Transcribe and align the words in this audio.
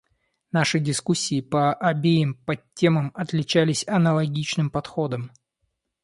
Наши 0.51 0.79
дискуссии 0.79 1.41
по 1.41 1.75
обеим 1.75 2.33
подтемам 2.33 3.11
отличались 3.13 3.87
аналогичным 3.87 4.71
подходом. 4.71 5.31